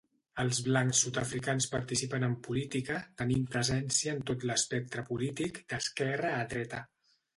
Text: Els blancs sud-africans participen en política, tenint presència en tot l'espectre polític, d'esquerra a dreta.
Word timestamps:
Els 0.43 0.59
blancs 0.67 1.01
sud-africans 1.03 1.67
participen 1.73 2.25
en 2.27 2.33
política, 2.47 2.97
tenint 3.23 3.45
presència 3.57 4.15
en 4.17 4.25
tot 4.31 4.47
l'espectre 4.53 5.05
polític, 5.11 5.61
d'esquerra 5.75 6.33
a 6.41 6.45
dreta. 6.57 6.83